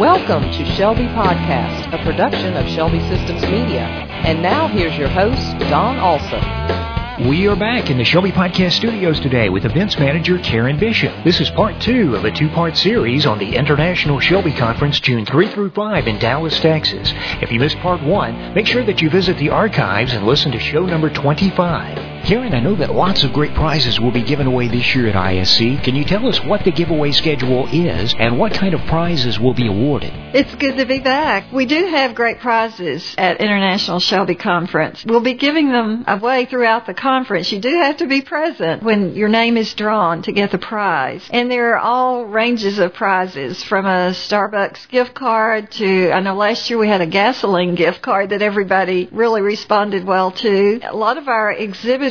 [0.00, 3.82] Welcome to Shelby Podcast, a production of Shelby Systems Media.
[3.82, 7.28] And now here's your host, Don Olson.
[7.28, 11.12] We are back in the Shelby Podcast studios today with events manager Karen Bishop.
[11.22, 15.26] This is part two of a two part series on the International Shelby Conference June
[15.26, 17.12] 3 through 5 in Dallas, Texas.
[17.42, 20.58] If you missed part one, make sure that you visit the archives and listen to
[20.58, 22.09] show number 25.
[22.24, 25.14] Karen, I know that lots of great prizes will be given away this year at
[25.14, 25.82] ISC.
[25.82, 29.54] Can you tell us what the giveaway schedule is and what kind of prizes will
[29.54, 30.12] be awarded?
[30.32, 31.50] It's good to be back.
[31.50, 35.04] We do have great prizes at International Shelby Conference.
[35.04, 37.50] We'll be giving them away throughout the conference.
[37.50, 41.26] You do have to be present when your name is drawn to get the prize.
[41.32, 46.36] And there are all ranges of prizes from a Starbucks gift card to, I know
[46.36, 50.80] last year we had a gasoline gift card that everybody really responded well to.
[50.84, 52.09] A lot of our exhibitors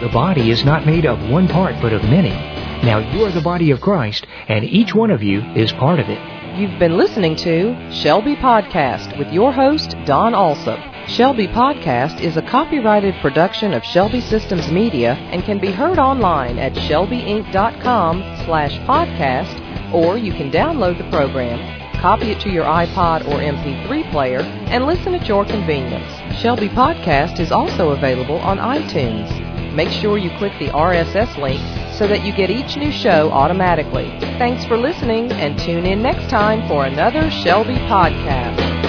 [0.00, 2.30] The body is not made of one part but of many.
[2.82, 6.08] Now you are the body of Christ, and each one of you is part of
[6.08, 6.18] it.
[6.58, 10.80] You've been listening to Shelby Podcast with your host, Don Alsop.
[11.06, 16.58] Shelby Podcast is a copyrighted production of Shelby Systems Media and can be heard online
[16.58, 21.58] at shelbyinc.com slash podcast, or you can download the program,
[22.00, 26.10] copy it to your iPod or MP3 player, and listen at your convenience.
[26.40, 29.28] Shelby Podcast is also available on iTunes.
[29.74, 31.60] Make sure you click the RSS link
[31.94, 34.08] so that you get each new show automatically.
[34.38, 38.79] Thanks for listening and tune in next time for another Shelby Podcast.